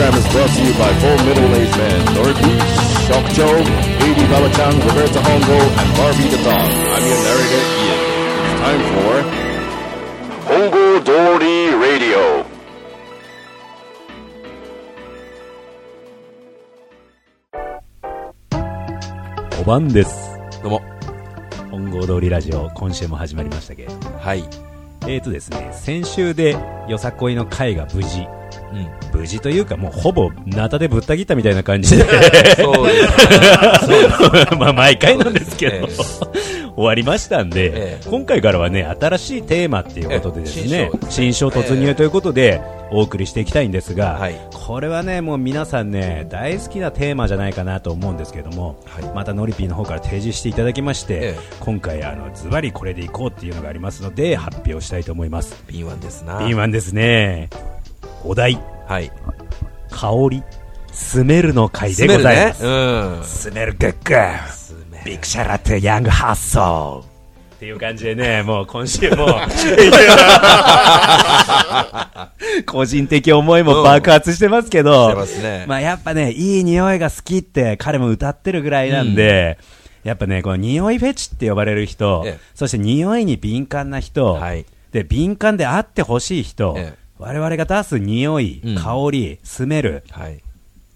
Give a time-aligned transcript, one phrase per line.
[0.00, 2.56] program is brought to you by four middle-aged men, Dorothy,
[3.04, 3.60] Shock Joe,
[4.00, 6.70] Haiti Babachan, Roberta Hongo, and Barbie the dog.
[6.96, 8.00] I'm your narrator, Ian.
[8.40, 9.14] It's time for
[10.48, 12.46] Hongo Dory Radio.
[19.60, 20.38] お晩です。
[20.62, 20.82] どうも。
[21.70, 23.92] 本郷通りラジオ、今週も始まりましたけど。
[24.18, 24.42] はい。
[25.02, 26.56] えーとですね、先週で
[26.88, 28.26] よさこいの会が無事、
[28.72, 28.99] うん。
[29.12, 32.04] 無事というかもうほぼナタでぶった切ったみたいな感じで、
[32.56, 34.56] そうです。
[34.58, 38.08] まあ毎回なんですけど、え終わりましたんで、ええ。
[38.08, 44.34] 今回からはね、新しいテーマっていうことでですねええ、新章突入ということで、お送りしていきたいんですが、はい。
[44.52, 49.04] これはね、もう皆さんね、大好きなテーマじゃないかなと思うんですけども、はい。
[49.14, 51.38] またノリピーの方から提示していただきまして、ええ。
[51.60, 55.62] 今回あのズバリこれでいこうっていうのがありますので発表したいと思います。
[55.68, 56.38] 敏腕ですな。
[56.38, 57.50] ピーマンですね。
[58.24, 58.58] お題、
[58.90, 59.12] はい。
[59.88, 60.42] 香り、
[60.90, 62.66] スメルの回でございます。
[62.66, 62.70] う
[63.20, 63.22] ん。
[63.22, 64.16] スメルグッグ
[65.04, 67.06] ビクシャラテヤングハッソー。
[67.54, 69.28] っていう感じでね、 もう今週も、
[72.66, 75.66] 個人的思いも爆発してますけど、してますね。
[75.68, 79.58] まあやっぱね、いい匂いが好きって彼も歌ってるぐらいなんで、
[80.02, 82.38] やっぱね、この匂いフェチって呼ばれる人、ええ。
[82.56, 84.66] そして匂いに敏感な人、はい。
[84.90, 90.40] で、敏感であってほしい人、ええ我々が出す匂い、うん香り、スメル、はい。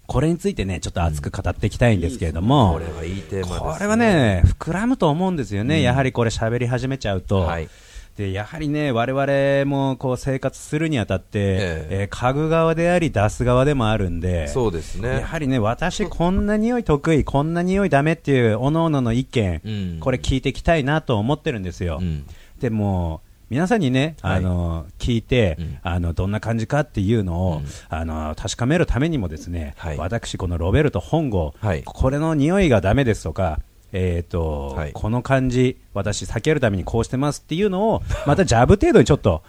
[0.07, 3.59] これについてね、ちょっと熱く語っていきたいんですけれども、これはいいテーマです、ね。
[3.59, 7.69] これはね、膨らむと思うんですよね、やはりこれ、喋り始めちゃうと、はい
[8.17, 15.19] でやはりね、我々もこう生活するにあたって、ええー家具側であり、出す側でもあるんで、そうですね。
[15.19, 21.97] やはりね、私、こんな匂い得意、こんな匂いダメっていう、おのおのの意見、うんこれ聞いていきたいなと思ってるんですよ。
[22.01, 22.25] うん。
[22.61, 33.59] でも皆さんにね、はいあの聞いて、うんあのどんな感じかっていうのを、うんあの確かめるためにもですね、はい私このロベルト本郷、はいこれの匂いがダメですとか。
[33.97, 39.41] えーとはいこの感じ、私、避けるためにこうしてますっていうのを、 またジャブ程度にちょっと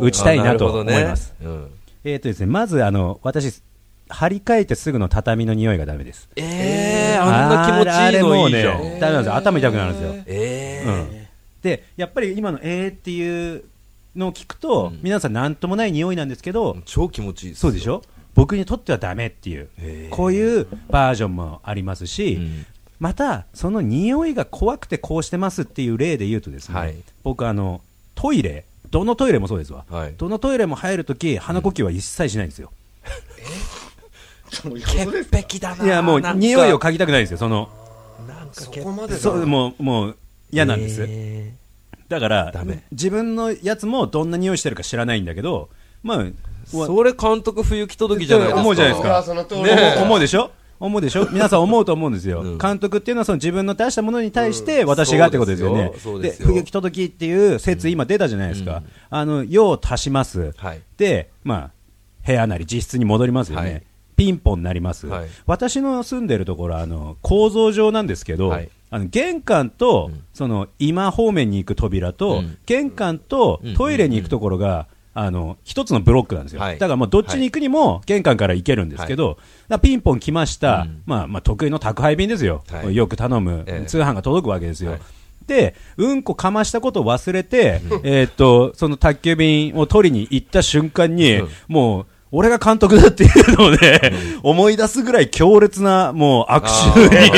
[0.00, 1.34] 打ちたいなと思います。
[1.40, 1.72] あなるほどね
[2.04, 3.60] えーとですね、まずあの私、
[4.08, 6.28] 張り替えてすぐの畳の匂いがダメです。
[6.36, 6.44] うん。
[6.44, 8.82] えー、あんな気持ちいいのいいじゃん。
[8.82, 10.24] ね、頭痛くなるんですよ。
[10.26, 11.12] えー。
[11.12, 11.17] うんで
[11.96, 13.64] やっぱり今のえーっていう
[14.16, 15.00] のを聞くと、うん。
[15.02, 18.02] 皆さんなんともない匂いなんですけど、超気持ちいいすそうでしょ？
[18.34, 19.68] 僕にとってはダメっていう
[20.10, 22.66] こういうバージョンもありますし、うん。
[23.00, 26.94] またその匂いが怖くてこうしてますっていう例で言うとですね、はい。
[27.22, 27.80] 僕あの
[28.14, 30.14] トイレどのトイレもそうですわ、はい。
[30.16, 32.72] どのトイレも入るとき鼻呼吸は一切しないんですよ、
[34.50, 35.84] 潔癖だな。
[35.84, 37.68] いやもう匂いを嗅ぎたくないんですよその。
[38.26, 39.18] なんかそこまでだ。
[39.20, 40.16] そうもうもう
[40.50, 41.52] 嫌なんです、え
[42.08, 42.54] だから
[42.90, 45.68] 自分のやつもどんな匂いしてるか知らないんだけど
[46.02, 46.34] まあー
[46.70, 48.60] それ監督不行き届きじゃないですか。
[48.60, 49.22] 思うじゃないですか。
[49.22, 50.50] その通り思う思うでしょ？
[50.78, 51.26] 思うでしょ？
[51.32, 52.58] 皆さん思うと思うんですよ、うん。
[52.58, 56.46] 監督っていうのはその自分の出したものに対して私がってことですよね、そうですよ。
[56.46, 58.84] そうで不行き届きっていう説、今出たじゃないですか、うん。
[59.08, 60.80] あの用を足します、はい。
[60.98, 61.70] で、まあ、
[62.26, 63.82] 部屋なり実質に戻りますよね、はい。
[64.16, 65.28] ピンポンになります、はい。
[65.46, 70.24] 私の住んでるところあの構造上なんですけど、はいあの玄関と、うん。
[70.32, 72.58] その今方面に行く扉と、うん。
[72.66, 73.74] 玄関とうん。
[73.74, 76.78] トイレに行くところが、あの一つのブロックなんですよ、はい。
[76.78, 81.02] だからもうどっちに行くにも玄関から行けるんですけど、だからピンポン来ました、うん。
[81.06, 82.94] まあ、まあ得意の宅配便ですよ、はい。
[82.94, 83.86] よく頼む、ええ。
[83.86, 84.92] 通販が届くわけですよ。
[84.92, 85.00] はい。
[85.48, 91.48] で、うんこかましたことを忘れて、えーっと、その宅急便を取りに行った瞬間に、うん。
[91.66, 94.12] もう、俺が監督だっていうのをね、
[94.42, 97.30] 思い出すぐらい強烈な、もう握手に、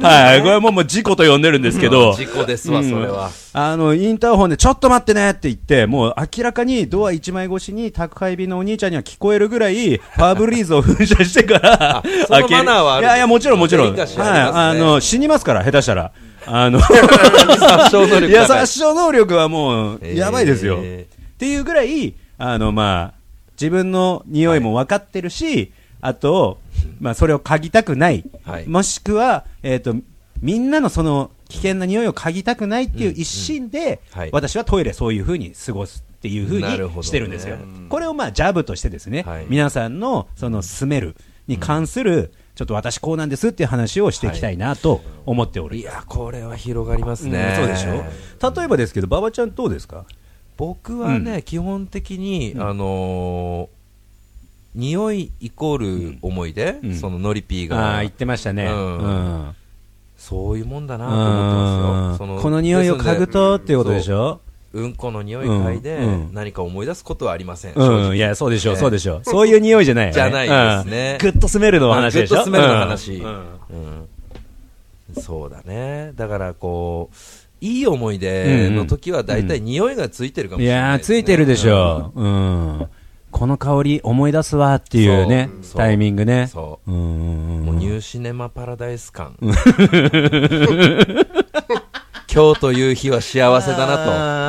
[0.00, 2.90] はい、これはもうもう事故と呼んでるんですけど、事故ですわ、うん。
[2.90, 3.30] それは。
[3.52, 13.96] あの、インターホンでちょっと待ってねって言って、もう明らかにドア一枚越しに宅配便のお兄ちゃんには聞こえるぐらい、ファーブリーズを噴射してから、そのマナーはいやいや、もちろんもちろん。
[13.96, 16.12] はい、あの、死にますから、下手したら。
[16.46, 20.18] あの、 殺傷能力いや、殺傷能力はもう、えー。
[20.18, 20.78] やばいですよ。
[20.78, 20.80] っ
[21.38, 23.22] ていうぐらい、あの、まあ、
[23.60, 25.72] 自分の匂いも分かってるし、
[26.02, 26.58] あと、
[27.00, 28.24] まあ、それを嗅ぎたくない。
[28.44, 28.66] はい。
[28.68, 29.94] もしくは、えっ、と、
[30.40, 34.30] みんなのその危険な匂いを嗅ぎたくないっていう一心で、うんはい。
[34.32, 36.90] 私はトイレそういう風に過ごすっていう風なるほど。
[36.94, 37.56] ねにしてるんですよ。
[37.88, 39.46] これをまあ、ジャブとしてですね、はい。
[39.48, 41.14] 皆さんのそのスメル
[41.46, 45.94] に関する、ちょっと私こうなんですっていう話をしていきたいなと思っております。
[45.94, 45.96] い。
[45.98, 47.54] や、これは広がりますうんね。
[47.56, 48.50] そうでしょ？
[48.50, 50.04] 例えばですけど、馬場ちゃんどうですか？
[50.56, 53.81] 僕はね、基本的に、あのー
[54.74, 56.94] 匂いイコール思い出、うん。
[56.94, 58.66] そのノリピーああが言ってましたね。
[58.66, 58.98] うん。
[58.98, 59.06] う
[59.48, 59.56] ん。
[60.16, 62.36] そういうもんだなと思ってますよ。
[62.38, 64.24] そこの匂いを嗅ぐとっていうことでしょ？
[64.24, 64.40] ょ
[64.72, 64.94] うん。
[64.94, 65.98] この匂い嗅いで
[66.32, 67.74] 何か思い出すことはありません。
[67.74, 69.20] うん、いや、そうでしょう、ねそうでしょう。
[69.24, 70.12] そういう匂いじゃない。
[70.12, 71.32] じゃないですねうん。
[71.32, 73.26] good smell の話でしょ good smell の話うん。
[73.26, 73.36] うん。
[75.16, 75.22] うん。
[75.22, 76.12] そうだね。
[76.14, 77.16] だからこう、
[77.60, 82.22] いい思い出の時は大体匂いがついてるかもいしれないやー、ついてるでしょう。
[82.22, 82.88] うん。
[83.32, 86.46] この香り思い出すわっていうねそう、タイミングね。
[86.46, 86.92] そう。
[86.92, 87.64] うん。
[87.64, 89.36] もうニューシネマパラダイス感。
[92.32, 94.41] 今日という日は幸せだななと。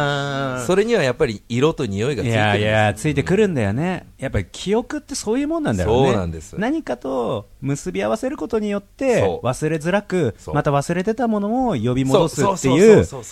[0.61, 4.07] それにはやっぱり色と匂いがついいてるんですやいや、ついてくるんだよね。
[4.17, 6.07] やっぱり記憶ってそういうもんなんだろうね。
[6.09, 13.23] そうなんです何かと結び合わせることによって忘れづらく、また忘れてたものを呼び戻すっていう、そ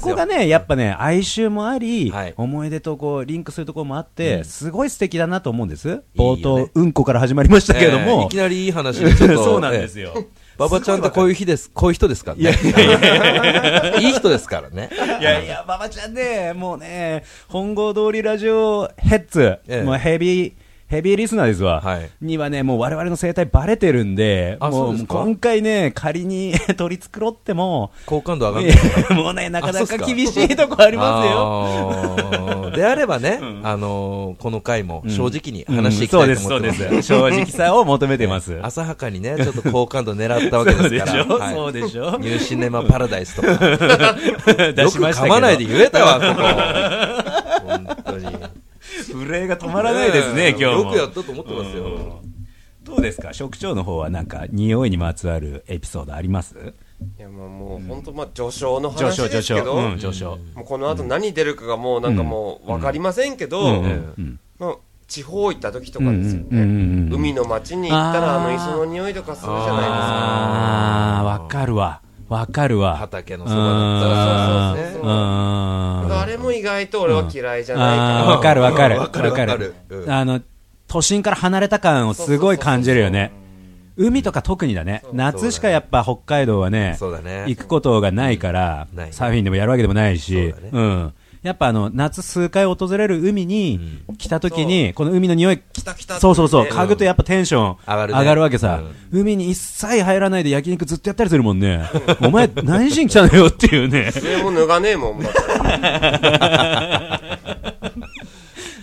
[0.00, 2.34] こがね、やっぱね、哀愁もあり、はい。
[2.36, 4.44] 思い出とこう、リンクするところもあって、うん。
[4.44, 6.02] すごい素敵だなと思うんです。
[6.16, 8.04] 冒頭、うんこから始まりましたけれども。
[8.04, 10.12] えーいきなりいい話 そうなんですよ。
[10.58, 12.50] 馬場ちゃんってこういう日です、こういう人ですからね。
[14.00, 14.90] い い人ですからね。
[15.20, 20.52] いやいや、馬場ちゃんね、もうね、本郷通りラジオヘッズ、ええもうヘビー、
[20.88, 21.82] ヘビーリスナーですわ。
[21.82, 28.76] はいにはね、もう我々の生態バレてるんで、あもそう今回ね、仮に取り繕っても、好感度上がいるや
[29.14, 32.62] もうね、なかなか厳しいとこありますよ。
[32.64, 32.70] よ。
[32.70, 36.82] であればね、 あのーこの回も正直に話していきたいと思ってます。
[36.84, 37.08] うんそうです、す。
[37.08, 38.58] 正直さを求めてます。
[38.62, 41.12] 浅はかにね、ちょっと好感度狙ったわけでから。
[41.12, 42.16] ですしょ、はいそうでしょ？
[42.18, 43.56] ニューシネマパラダイスとか。
[44.72, 47.68] 出よくしましたけど噛まないで言えたわ、ここ。
[47.68, 48.26] 本当に。
[49.12, 50.70] 震えが止まらないですね、今日も。
[50.70, 51.84] よくやったと思ってますよ。
[51.84, 52.10] うん。
[52.84, 53.32] どうですか？
[53.34, 56.54] 職長の方はなんか匂いにまつわるエピソードあります？
[57.18, 64.40] いやもうもう本当まあ序章の話ですけど、うん上昇もうこの後何出るかがもうなんかもう分かりませんけど、うんうんうん。
[64.58, 64.74] まあ、
[65.06, 69.88] 地方行った時とかですよね、海の町に行ったらあの磯の匂いとかするじゃないですか。
[69.90, 72.96] ああわかるわわかるわ。
[72.96, 75.02] 畑のそばだったらそうですね。
[75.04, 78.98] ああれも意外と俺は嫌いじゃないかわかるわかる。
[78.98, 79.74] わかるわかる。
[80.08, 80.40] あの
[80.86, 83.32] 都心から離れた感をすごい感じるよね。
[83.96, 85.02] 海とか特にだね。
[85.12, 87.44] 夏しかやっぱ北海道はねそうだね。
[87.48, 91.14] 行くことがないから、サーフィンでもやるわけでもないし、うん。
[91.42, 98.18] やっぱあの、夏数回訪れる海に来た時に、この海の匂い、来た来たそうそうそう、ね嗅ぐとやっぱテンション上がるね。
[98.18, 98.80] 上がるわけさ、
[99.12, 101.82] 海に一切入らないで焼肉ずっとやったりするもんね。
[102.22, 104.10] お前何しに来たのよっていうね。
[104.10, 105.18] それも脱がねえもん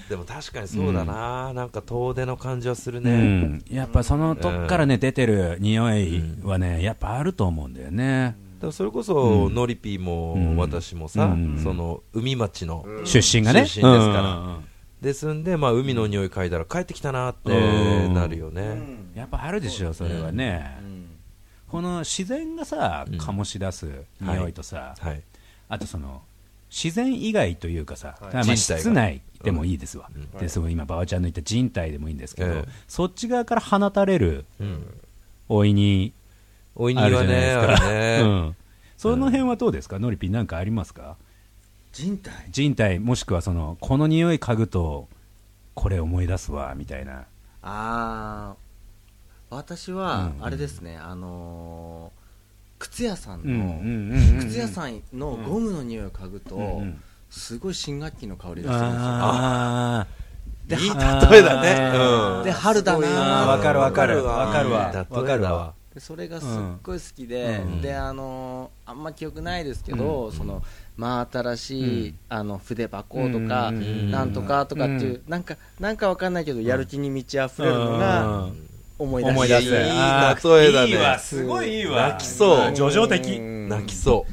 [0.10, 3.12] でも確かにそうだな、なんか遠出の感じはするうね。
[3.18, 3.64] ん。
[3.72, 8.36] やっぱそのとこからね、出てる匂いはね、やっぱあると思うんだよね。
[8.72, 11.60] それこそ、ノリピーも私もさ、うん。
[11.62, 13.66] その海町の、出身がね。
[13.66, 14.38] 出身ですから。
[14.38, 14.66] うん
[15.02, 18.14] ですんで、まあ、海の匂い嗅いだら帰ってきたなってうん。
[18.16, 18.78] なるよね。
[19.14, 20.78] やっぱあるでしょ、それはね。
[21.68, 23.20] この自然がさ、うん。
[23.20, 23.88] 醸し出す
[24.20, 25.22] 匂いとさ、はい。
[25.68, 26.24] あとその
[26.72, 28.34] 自然以外というかさ、はい。
[28.34, 30.40] まあ室内でもいいですわ、うん。
[30.40, 32.70] でその今、馬場ちゃんの言った人体でもいいんですけど、ええ。
[32.88, 35.02] そっち側から放たれるうん。
[35.50, 36.14] おいに
[36.76, 38.20] おいにはね、あるね。
[38.24, 38.56] うん、
[38.98, 41.16] その辺はどうですか、ノリピン、なんかありますか、
[41.92, 42.32] 人体？
[42.52, 45.08] 人体、もしくはそのこの匂い嗅ぐと、
[45.74, 47.26] これ思い出すわみたいな、
[47.64, 50.46] あー私はうん。
[50.46, 52.26] あれですね、あのー
[52.78, 54.48] 靴屋さんうんうんの、うんうん。
[54.50, 57.02] 靴屋さんのゴムの匂いを嗅ぐと、うんうん。
[57.30, 59.10] すごい新学期の香りがするんですよ。
[59.10, 60.08] あ
[60.68, 62.44] でいいは例えだね。
[62.44, 63.02] で春だー。
[63.02, 64.26] なわかるわかる。
[64.26, 64.52] わわ。
[64.54, 64.80] かるわ。
[64.80, 65.74] わわかるわ。
[65.74, 66.48] でそれがすっ
[66.84, 67.82] ごい好きで、うん。
[67.82, 70.62] であのーあんま記憶ないですけど、その
[70.98, 72.16] 真新しい、うん。
[72.30, 74.12] あの筆箱とか、うん。
[74.12, 78.70] なんとかとかっていう、なんかなんかわかんないけど、やる気に満ち溢れるのがうん。
[78.98, 82.10] 思い出す思いい例えだねいいわすごいいいわ。
[82.10, 82.76] 泣きそう。
[82.76, 83.40] 叙情的。
[83.40, 84.32] 泣きそう。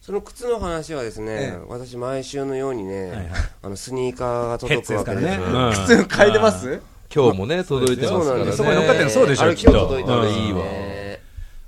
[0.00, 1.58] その靴の話はですね、ええ。
[1.68, 3.26] 私毎週のようにね、はいはい。
[3.62, 5.66] あのスニーカーが届くわけですズですからね、うん。
[5.66, 6.82] うん靴嗅いでます？
[7.14, 8.46] 今日もね、届いてますからね。
[8.46, 9.04] そうそこに乗っかってる。
[9.04, 9.70] のそうでしょきっと。
[9.70, 10.40] 今日届いたんですうん。
[10.40, 10.58] よいいわ。
[10.64, 10.89] ね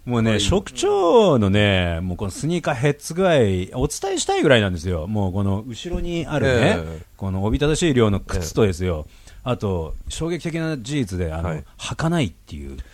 [0.04, 5.06] もうね、職長のね、もうこのスニーカーヘッズ具合、お伝えしたいぐらいなんですよ。
[5.06, 7.02] もうこの後ろにあるね、ええ。
[7.16, 9.06] このおびただしい量の靴とですよ。
[9.44, 11.64] あと、衝撃的な事実で、あの、はい。
[11.78, 12.76] 履かないっていう。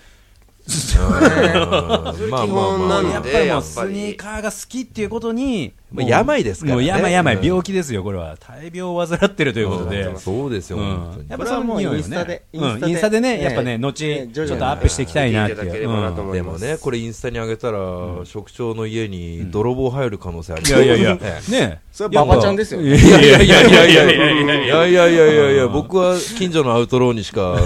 [0.69, 3.35] 基本なまあんでやっぱり。
[3.37, 6.77] もうやっぱりスニーカーが好きっていうことに、まあ病ですからね。
[6.77, 7.45] もう病、病、うん。
[7.45, 8.37] 病気ですよ、これは。
[8.37, 10.03] 大病を患ってるということで。
[10.03, 10.79] うんそうですよ、
[11.29, 12.89] やっぱそれはもうインスタでうん。
[12.89, 13.21] インスタで。
[13.21, 13.43] ね、ええ。
[13.45, 15.73] やっぱね、後、ええちょっとアップしていきたいなっていう。
[16.33, 17.79] でもね、これインスタに上げたら、
[18.25, 21.19] 職長の家に泥棒入る可能性ありいやいやいや。
[21.21, 21.81] え え、ね。
[21.91, 22.97] それは馬場ちゃんですよね。
[22.97, 24.87] いやいやいやいやいやいやいやいや。
[24.89, 27.59] いやいやいやいや、僕は近所のアウトローにしか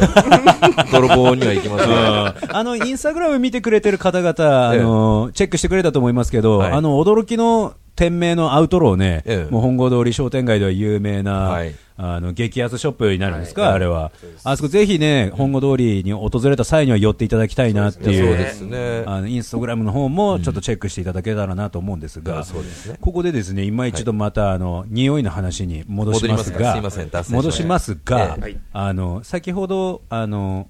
[0.93, 2.57] 泥棒には行きません。
[2.57, 6.73] あの、インスタグラム見てくれてる方々、あの、チェックしてくれたと思いますけど、はい。
[6.73, 9.51] あの、驚きの店名のアウトローね、ええ。
[9.51, 11.75] もう本郷通り商店街では有名な、はい。
[11.99, 13.73] あの激安ショップになるんですか、はい。
[13.75, 14.13] あれは、
[14.45, 19.05] あそこぜひね、本郷通りに訪れた際には寄っていただきたいなっていう、ですね。
[19.07, 22.99] あのインスタグラムの方もちょっとチェックしていただけたらなと思うんですが、あそうですね。
[23.01, 28.61] ここでですね今一度また、あの匂いの話に戻しますが、戻ります戻しますが、ええ。
[28.73, 30.69] あの先ほどあの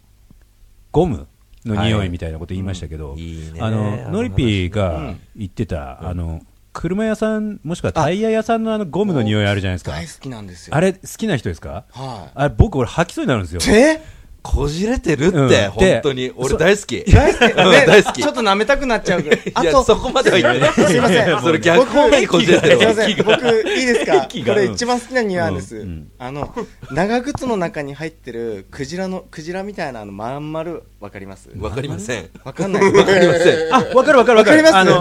[0.91, 1.29] ゴム
[1.65, 3.61] の匂いみたいなこと言いましたけど、いいね。
[3.61, 10.75] あのノリピーが言ってた、あの車屋さんもしくはタイヤ屋さんのあのゴムの匂いあるじゃないですか大好きなんですよ。
[10.75, 11.85] あれ好きな人ですか？
[11.91, 13.79] はあれ僕俺吐きそうになるんですよい。
[13.79, 14.03] え？
[14.43, 16.33] こじれてるって、うんで本当に。
[16.37, 17.05] 俺大好き。
[17.13, 19.41] 大好き、大好きちょっと舐めたくなっちゃうぐらい。
[19.55, 20.73] あと、そこまでは言ってない。
[20.73, 21.41] すいません。
[21.41, 24.29] それ逆方面にこじれてるすいません、僕、いいですか？
[24.45, 25.77] これ一番好きな匂いなんです。
[25.77, 26.55] うんうんあの、
[26.93, 31.49] 長靴の中に入ってるクジラの、クジラみたいなあの、まん丸、わかります？
[31.59, 32.29] わかりません。
[32.45, 32.93] わかんない。
[32.93, 33.75] わかりません。
[33.75, 34.57] あ、わかるわかるわかる。
[34.57, 34.99] わかりますあの、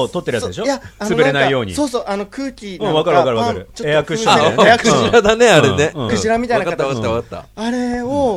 [0.00, 0.64] を取ってるやつでしょ？
[0.64, 1.74] いや、潰れないように。
[1.74, 4.52] そうそう、あの空気うんわかるわかるわかるエアクッショ
[5.08, 5.92] ンクだね、あれね。
[5.94, 7.62] うんクジラみたいなわかったわ形かったわかった。
[7.62, 8.33] あれを、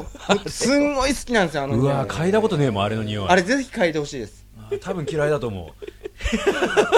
[0.48, 1.94] すんごい好きなんですよ、あの匂い。
[1.94, 3.28] うわ嗅いだことねえもん、あれの匂い。
[3.28, 4.46] あれぜひ嗅いでほしいです。
[4.82, 5.72] 多分嫌いだと思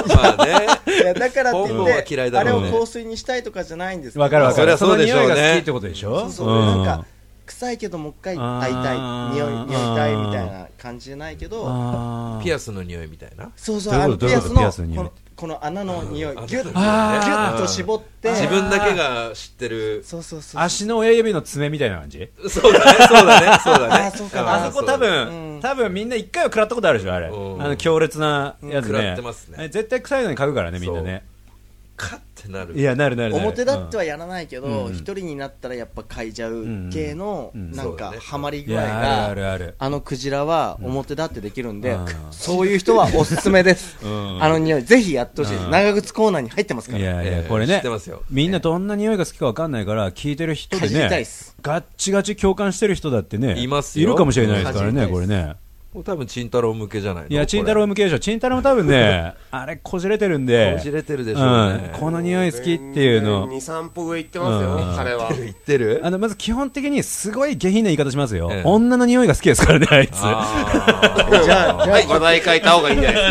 [0.07, 0.67] まあね。
[1.01, 4.13] いや、だからって言って、嫌いだろうねあれを香水にしたいとかじゃないんですう。
[4.13, 4.63] けどわかるわかる。
[4.63, 6.19] そりゃそうでしょうねの匂いが好きってことでしょ？
[6.21, 7.05] そうそう、なんか、
[7.45, 8.99] 臭いけどもう一回会いたい
[9.33, 13.51] 匂い匂いたいみたいな感じじゃないけどあピアスの匂いみたいな？
[13.55, 15.09] そうそうあのピアスのピアスの匂い
[15.39, 18.31] この穴の匂いうんギュッギュッと絞って。
[18.31, 20.03] 自分だけが知ってる。
[20.05, 22.29] そうそうそう足の親指の爪みたいな感じ？
[22.49, 24.05] そうだね、そうだね、そうだね。
[24.07, 24.43] あそうか。
[24.43, 27.27] なあそこ多う分ん、多分みんな一回は食らったことあるでしょ、あれ。
[27.27, 27.57] あうん。
[27.59, 29.69] の強烈なやつ食らねってますね。
[29.69, 31.23] 絶対臭いのに嗅ぐからね、みんなね。
[31.95, 32.77] カッてなる。
[32.77, 33.43] いや、なるなるなる。
[33.45, 34.63] 表立ってははやらないけうん。
[34.63, 39.75] ど一人になったらやっぱ嗅いじゃう系のなんかハマりい具合や、あるあがるある。
[39.77, 42.05] あのクジラは表立ってできるんでうん。
[42.31, 43.97] そういう人はおすすめです。
[44.05, 44.43] うん。
[44.43, 45.53] あの匂いぜひやってほしい。
[45.53, 45.71] ですうん。
[45.71, 46.99] 長靴コーナーに入ってますから。
[46.99, 51.25] いやいや、えーこれね知ってますよ、みんなどんな匂いが好きかわかんないから、聞いてる人でね
[51.61, 55.55] ガッチガチ共感してる人だってね、いますよるかもしれないですからね、これね。
[55.93, 57.29] もう多分、チン太郎向けじゃないの？
[57.29, 58.19] いや、チンタロウ向けでしょ。
[58.19, 60.75] チンタロウも多分ね、 あれ、こじれてるんで。
[60.77, 61.89] こじれてるでしょうね。
[61.93, 61.99] うん。
[61.99, 63.55] この匂い好きっていうの2、。
[63.55, 65.29] 3歩上行ってますよ、うん彼は。
[65.33, 65.99] 言ってる？
[66.03, 68.49] あの、まず基本的にすごい下品な言い方しますよ。
[68.51, 70.11] ええ女の匂いが好きですからね、あいつ。
[70.21, 73.21] じゃあじゃあはい、話題変えた方がいいんじゃない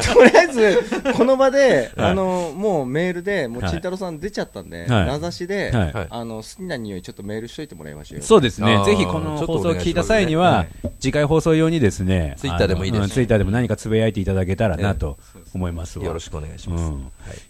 [0.00, 0.12] ですか？
[0.14, 8.24] とりあえず、この場で、はいあの、もうメールで、もう、はいちんたろうさん出ちゃったんで、はい名指しで、はいはいあの、好きな匂いちょっとメールしといてもらいましょうよ。
[8.26, 15.16] そうですねぜひこのちょっと放送を聞いた際におは願、次回放送用にですね、ツイッターでもいいですツイッターでも何かつぶやいていただけたらなと
[15.54, 16.04] 思いますわ。
[16.04, 16.92] よろしくお願いします。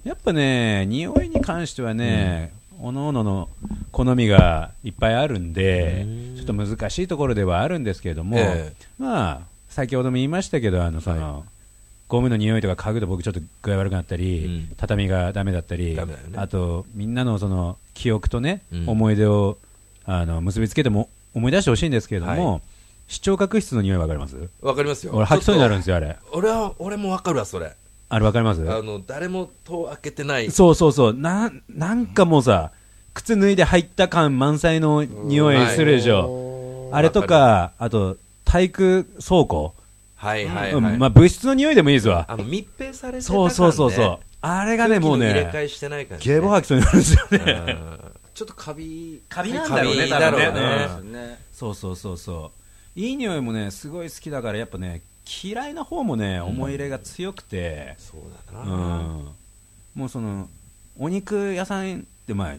[0.05, 3.49] やっぱね、匂いに関してはね、おのおのの
[3.91, 6.07] 好みがいっぱいあるんで、
[6.37, 11.47] ちょっと難しいところではあるんですけれども、えまあ、先ほども言いましたけど、あの、その、
[12.09, 14.69] ゴムの匂いとか嗅ぐと僕ちょっと具合悪くなったり、うん。
[14.77, 15.99] 畳がダメだったり、
[16.37, 18.89] あと、みんなのその、記憶とね、うん。
[18.89, 19.57] 思い出を、
[20.05, 22.61] あの、結びつけても、思い出してほしいんですけれども、は
[23.15, 24.37] 視聴覚室の匂いわかります？
[24.61, 25.13] わかりますよ。
[25.15, 26.17] 俺吐きそうになるんんですよ、あれ。
[26.33, 27.73] 俺は、俺もわかるわ、それ。
[28.09, 28.61] あれわかります？
[28.69, 30.51] あの、誰も戸を開けてない。
[30.51, 31.15] そうそうそう。
[31.15, 32.73] な、なんかもうさ、
[33.15, 36.91] 靴脱いで入った感満載の匂いするでしょ。
[36.93, 39.75] あれとか、あと、体育倉庫。
[40.17, 40.73] はいはいはい。
[40.73, 42.25] うんまあ、物質の匂いでもいいですわ。
[42.29, 44.19] あの、密閉されてたそうそうそうそう。
[44.41, 46.29] あれがね、もうね、入れ替えしてない感じ。
[46.29, 47.53] ゲーボ吐きそうになるんですよね。
[47.69, 49.23] うんちょっとカビ。
[49.29, 50.39] カビなんだろうねカビだろ
[51.01, 51.39] うね。
[51.53, 52.64] そうそうそうそう。
[52.97, 55.03] いい匂いもね、すごい好きだから、やっぱね、
[55.43, 58.21] 嫌いな方もね、思い入れが強くて、そう
[58.55, 58.69] だうん。
[58.69, 59.33] な。
[59.95, 60.49] もうその、
[60.99, 62.55] お肉屋さんって、まあ、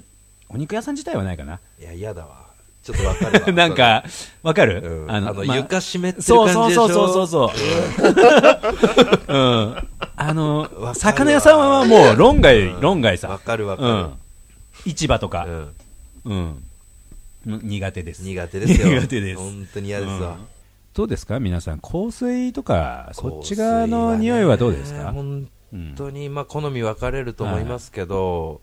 [0.50, 1.60] お肉屋さん自体はないかな。
[1.80, 2.46] いや、嫌だわ。
[2.84, 3.52] ちょっとわかるわ。
[3.54, 4.04] なんか、
[4.44, 7.50] わかる、うん、あの、まあ床湿ってるそうそうそうそうそうそう。
[9.34, 9.88] うん。
[10.18, 13.40] あの魚屋さんはもう論外、うん論外わさ。
[13.44, 13.90] かるわかる。
[13.90, 14.14] うん。
[14.86, 15.74] 市場とかう、ん
[16.26, 16.64] うん。
[17.46, 18.24] 苦手です。
[18.24, 18.88] 苦手ですよ。
[19.00, 20.38] 苦手です本当に嫌ですわ。
[20.94, 21.40] どうですか？
[21.40, 25.12] 皆さん、香水とか、そっち側の匂いはどうですか？
[25.12, 28.62] 本うん当に、まあ、好み分かれると思いますけど、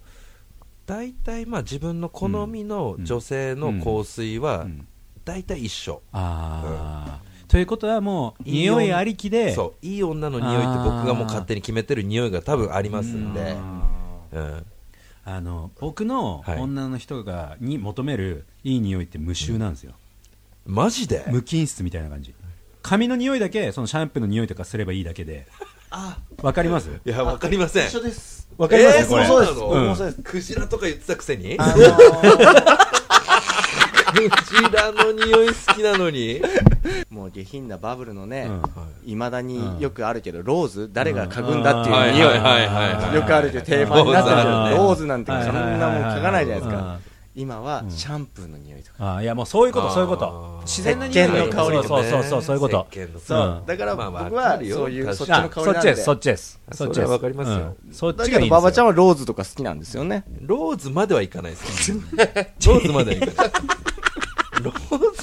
[0.87, 4.87] 大体、まあ、自分の好みの女性の香水はう、ん
[5.25, 6.03] 大体一緒。
[6.13, 7.33] ああ。
[7.49, 9.87] ということはもう、匂いありきで、そう。
[9.87, 13.55] いい女の匂いって僕がもう勝手に決めてる匂いが多分ありますんで。
[14.33, 14.67] うん
[15.25, 16.59] あの、僕のはい。
[16.59, 19.93] 女の人が、に求めるいい匂いって無臭なんですよ。
[20.67, 21.25] マジで？
[21.29, 22.35] 無菌室みたいな感じ。
[22.83, 25.47] 髪の匂いだけそのシャンプーの匂いとかすればいいだけで。
[25.91, 26.91] あ、わかります？
[27.05, 27.87] いや、わかりません。
[27.87, 28.49] 一緒です。
[28.59, 29.27] わかります、えーこれ。
[29.27, 29.55] そうです。
[29.55, 29.87] そう僕うん。
[29.89, 30.23] もそうです。
[30.23, 31.57] クジラとか言ってたくせに？
[31.59, 33.02] あのー
[34.13, 36.41] ジラの匂い好きなのに。
[37.11, 39.11] もう下品なバブルのねうん。
[39.11, 42.13] いまだによくあるけどローズ誰が嗅ぐんだっていうはい。
[42.13, 42.31] 匂
[43.13, 46.71] いよくあるけど定番になってるけどローズあるねローズなんてそんなもん嗅がないじゃないですうん。
[46.73, 46.99] か
[47.35, 49.17] 今はシャンプーの匂いとか。
[49.17, 50.61] あいやもうそういうことそういうこと。
[50.67, 52.87] 自然な匂いの香りとかそうそうそうそういうこと。
[52.93, 53.57] 石鹸のそう。
[53.61, 53.67] うん。
[53.67, 55.97] だからまあ僕はそういうそっちのあ香りなんで。
[55.97, 57.11] そっちですそっちです。
[57.11, 57.57] わかりますよ。
[57.87, 57.95] うん。
[57.95, 58.49] そっだちがいいんですよ。
[58.49, 60.25] けど馬場ちゃんはローズとか好きなんですよね。
[60.43, 61.97] ローズまではいかないですよ
[62.67, 63.53] ローズまではいかない。
[63.53, 63.82] ロ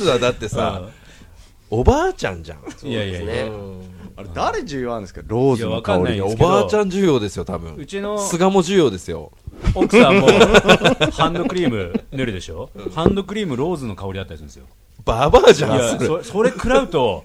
[0.08, 0.84] はだってさ、
[1.70, 2.60] おばあちゃんじゃん。
[2.88, 3.46] いやいやいや。
[3.46, 3.52] ね。
[4.18, 5.22] あれ誰需要あるんですか？
[5.26, 7.76] ローズの香いやわかんないりおばあちゃん需要ですよ多分。
[7.76, 9.32] うちの巣鴨需要ですよ。
[9.76, 10.28] 奥さんも
[11.12, 12.70] ハンドクリーム塗るでしょ？
[12.96, 14.66] ハンドクリームローズの香りだったりするんですよ。
[15.06, 16.06] ババアじゃんいやそれ。
[16.08, 17.24] そそれ食らうと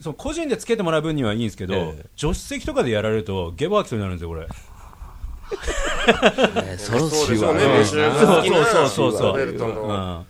[0.00, 2.06] その個人でつけてもらう分にはいいんですけど、ええ。
[2.16, 4.46] 助手席とかでやられるとゲボ吐きそうになるんですよこれ。
[6.78, 7.80] そろそうでしょうねうん。
[7.80, 9.38] 飯が好きなそうそうそうそう。
[9.38, 9.74] ロベルトうの。
[10.20, 10.26] ん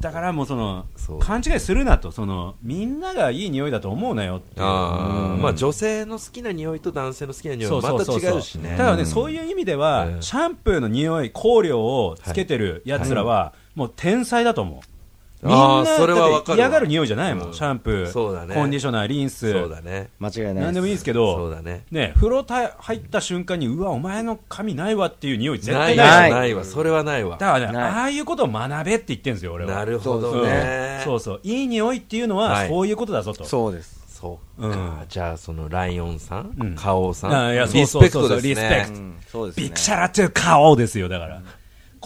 [0.00, 0.86] だからもうその
[1.18, 4.64] 勘違いするなとそのみんながいい匂いだと思うなよっていう。
[4.64, 5.42] あーうん。
[5.42, 8.76] まあ女性の好きな匂いと男性の好きな匂いまた違うしね。
[8.76, 10.22] ただね、そういう意味では、うん。
[10.22, 14.97] シャンプーの匂い香料をつけてるやつらは、もう天才だと思う
[15.42, 17.54] みんな嫌がる匂いじゃないもん、うん。
[17.54, 18.06] シャンプー。
[18.10, 18.54] そうだね。
[18.54, 19.52] コンディショナーリンス。
[19.52, 20.10] そうだね。
[20.18, 21.84] 間違いない何でもいいですけどそうだね。
[21.90, 26.30] ね風呂た入った瞬間にうわお前の髪ないわっていう匂い絶ない対ない。
[26.32, 26.64] わないわ。
[26.64, 27.36] それはないわ。
[27.38, 29.74] だからねああいうことを学べって言ってるんですよ俺は。
[29.74, 31.40] なるほどうんねそうそう。
[31.44, 32.68] いい匂いっていうのは、はい。
[32.68, 33.44] そういうことだぞと。
[33.44, 33.98] そうです。
[34.08, 35.04] そうか、うん。
[35.08, 36.74] じゃあそのライオンさん、うん。
[36.74, 37.46] カオさん。
[37.46, 38.10] あいやリスペクトですね。
[38.10, 38.94] そうそうそうリスペクト。
[38.94, 39.16] うん。
[39.28, 39.64] そうですね。
[39.64, 41.42] ビクシャラトゥ顔ですよだから、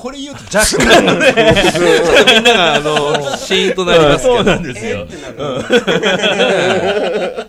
[0.02, 1.32] これ言うとジャックなので
[2.34, 4.36] みんながあのシーンとなりますけど。
[4.38, 5.06] そうなんですよ。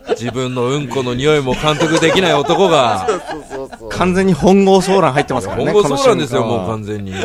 [0.10, 7.12] 自分のうんこの匂いも監督できない男がそうそうそう完全に本郷ソーラン入ってますからね本当そうなんですよもう完全に。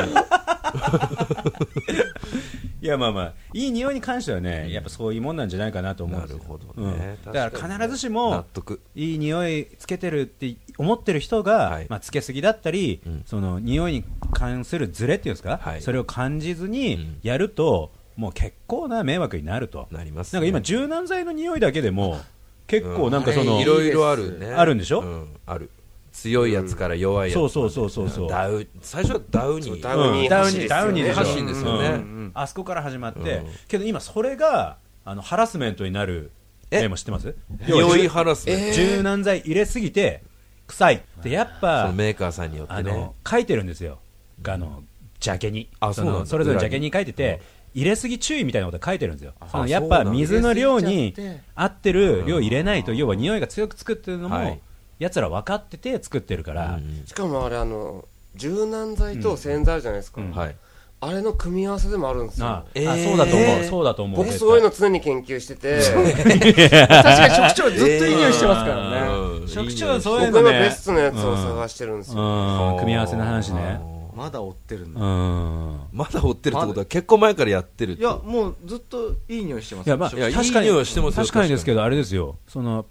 [2.80, 6.38] いやまあまあいい匂いに関してはねやっぱそういうもんなんじゃないかなと思うんですよ。
[6.38, 6.92] なるほどうん。
[6.98, 8.80] ねだから必ずし納も得。
[8.94, 11.86] いい匂いつけてるって思ってる人が、はい。
[11.88, 13.22] まあ、つけすぎだったり、うん。
[13.26, 15.82] その匂いに関するズレっていうんですか、はい。
[15.82, 17.18] それを感じずうにん。
[17.22, 19.88] やると、もう結構な迷惑になると。
[19.90, 22.18] なりますなんか今柔軟剤の匂いだけでも
[22.66, 24.46] 結構なんかその、いろいろあるね。
[24.52, 25.00] あるんでしょ？
[25.00, 25.36] うん。
[25.46, 25.70] ある。
[26.10, 27.38] 強いやつから弱いやつ。
[27.38, 28.28] までそうそうそうそうそう。
[28.28, 29.82] ダウ最初はダウニー。
[29.82, 30.28] ダウニーうん。
[30.28, 31.88] ダウニーダウニーでしょ発信ですよね。
[31.88, 32.30] うん。
[32.34, 33.46] あそこから始まって、うん。
[33.68, 36.32] けど今それがあのハラスメントになる
[36.72, 36.82] え？
[36.82, 37.36] 例も知ってます？
[37.66, 38.74] 匂いハラスメント。
[38.74, 40.22] 柔軟剤入れすぎて
[40.68, 41.02] 臭い。
[41.22, 42.90] でやっそぱのメーカーさんによってね。
[42.90, 43.98] あの書いてるんですよ。
[44.46, 44.82] あの
[45.18, 45.68] ジャケに。
[45.80, 46.20] そあそうなんだ。
[46.20, 47.40] のそれぞれジャケに書いてて
[47.74, 49.34] 入れすぎ注意みたいなこと書いてるんですよ。
[49.50, 51.14] そのやっぱ水の量に
[51.54, 54.60] 合ってる量入れないと要は匂いが強くつくっていうのもはい。
[54.98, 58.04] やつら分かってて作ってるから、うんしかもあれあの
[58.34, 60.32] 柔軟剤と洗剤あるじゃないですか、うん。
[60.32, 60.56] はい。
[61.00, 62.46] あれの組み合わせでもあるんですよ。
[62.48, 62.90] あえー。
[62.90, 63.64] あそうだと思う。
[63.64, 64.24] そうだと思う。
[64.24, 65.78] 僕そういうの常に研究してて。
[65.86, 69.68] 確かに職長ずっといい匂いしてますからね、うん。
[69.68, 70.42] 職長はそういうのね。
[70.42, 72.78] 僕のベストのやつを探してるんですよ、うん。
[72.78, 73.98] 組み合わせの話ね。
[74.18, 75.80] まだ追ってるんだ、うん。
[75.92, 82.36] まだ追ってるってことは結構前からやってるっていやもうずっといい匂いしてますいやまあいや確かにいい匂いはしてますよ確かにですけどあれですよ。
[82.48, 82.84] その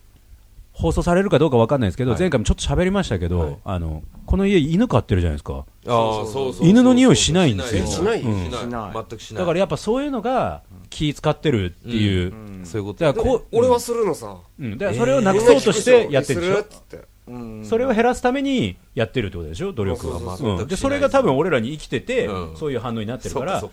[0.80, 2.20] 放送されるかどうかわかんないですけど、はい。
[2.20, 3.58] 前回もちょっと喋りましたけど、はい。
[3.66, 5.54] あのこの家犬飼ってるじゃないですか。
[5.56, 6.68] ああそうそうそう。
[6.68, 7.86] 犬の匂いしないんですよ。
[7.88, 8.22] しない。
[8.22, 8.52] うん。
[8.52, 8.94] しない。
[8.94, 9.42] 全くしない。
[9.42, 10.62] だからやっぱそういうのが
[10.92, 12.62] 気使ってるっていう、うん。
[12.64, 13.04] そういうこと。
[13.04, 16.98] だからこう俺はするのさ、うん、だからそれをなくそうとしてやってるでするっつって。
[17.28, 19.74] うんそれを減らすためにやってるってことでしょ？
[19.74, 22.56] 努力でそれが多分俺らに生きてて、うん。
[22.56, 23.60] そういう反応になってるから。
[23.60, 23.72] そう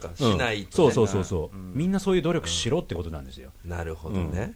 [0.91, 4.55] そうそうそう、みんなそういう努力しろってことなんですよ、なるほどね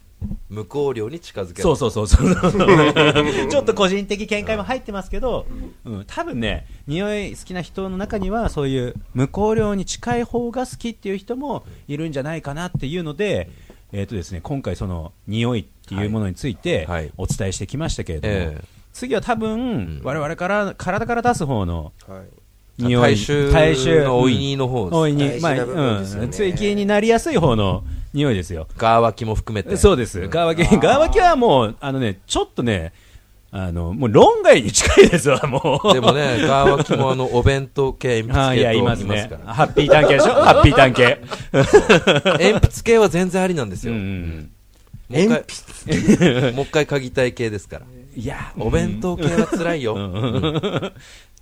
[0.49, 1.63] 無香料に近づける。
[1.63, 2.35] そうそうそうそう。
[3.51, 5.47] ちょっと個人的見解も入ってますけど、
[5.85, 13.51] うん、多分ね匂い好きな人の中にはそういう無香料に近い方が好きっていう人もいるんじゃないかなっていうので、
[13.93, 17.13] えーとですね、今回その匂いっていうものについてはいはい。
[17.17, 22.21] お伝えしてきましたけれども、え次は多分、我々から体から出す方のはい。
[22.23, 23.17] え匂い
[23.53, 27.83] 大衆のおいにの方ですおいに、まあ、うん、追記になりやすい方の
[28.15, 28.67] 匂いですよ。
[28.77, 30.29] ガーワキも含めてそうです。
[30.29, 32.93] ガーワキ、ガーワキはもう、あのね、ちょっとね、
[33.51, 35.93] あの、もう論外に近いですわ、もう。
[35.95, 39.39] でもねガーワキもあのお弁当系鉛筆系といいまますすねか。
[39.47, 41.21] らハッピー探系でしょハッピー探系。
[41.53, 44.51] 鉛筆系は全然ありなんですうよん。
[45.09, 47.87] もう一回 もう一回嗅ぎたい系ですから
[48.19, 49.97] いや、お弁当系は辛いよ。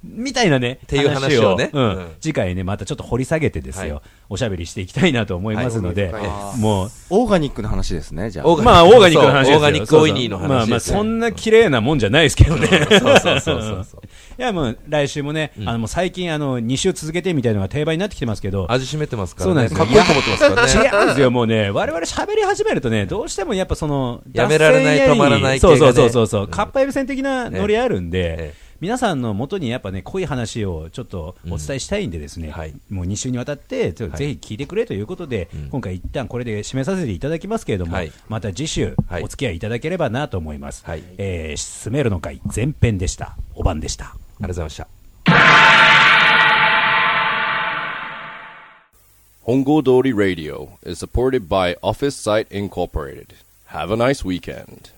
[0.04, 1.70] みたいなね、っていう話をね。
[2.20, 4.04] 次回ね、またちょっと掘り下げてですよ、はい。
[4.28, 6.60] おしゃべりしていきたいなと思いますので、はい。
[6.60, 8.46] もう、オーガニックの話ですねじゃあ。
[8.46, 9.56] オーガまあ、オーガニックの話ですよ。
[9.56, 10.56] オーガニックオイニーの話ですよ。
[10.56, 12.66] まあまあ、そんな綺麗なもんじゃないですけどね。
[12.68, 13.00] そうそう。
[13.00, 14.02] そうそうそう
[14.38, 19.50] いやもう来週もね、あのもう最近あの2週続けてみたいなのが定番になってきてますけど、味しめてますからね。
[19.50, 20.98] そうなんですよかっこいいと思ってますからね。
[20.98, 40.84] 違うんですよ、もうね、我々喋り始めるとね、どうしてもやっぱその、やめられない止まらない系そうそうそうそうかっぱえびせん的なノリあるんで、ええ皆さんの元にやっぱね、濃い話をちょっとお伝えしたいんでですね、うんはいもう2週にわたって、ぜひ聞いてくれということで、うん今回一旦これで締めさせていただきますけれども、はいまた次週、はいお付き合いいただければなと思います。
[40.84, 43.36] はいえー、スメールの会前編でした。
[43.54, 44.16] お晩でした。
[44.35, 44.87] ありがとうございました。
[49.43, 53.33] Hongo Dori Radio is supported by Office Site Incorporated.
[53.67, 54.91] Have a nice weekend.